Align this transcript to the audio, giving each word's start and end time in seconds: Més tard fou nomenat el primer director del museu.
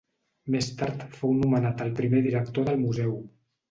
Més 0.55 0.69
tard 0.79 1.05
fou 1.19 1.37
nomenat 1.43 1.87
el 1.87 1.95
primer 2.03 2.27
director 2.31 2.71
del 2.73 2.85
museu. 2.85 3.19